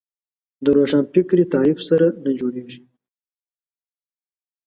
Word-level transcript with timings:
د 0.63 0.65
روښانفکري 0.77 1.45
تعریف 1.53 1.79
سره 1.89 2.05
نه 2.23 2.31
جوړېږي 2.39 2.81